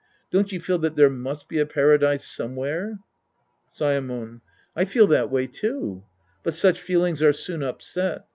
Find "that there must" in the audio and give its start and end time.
0.79-1.47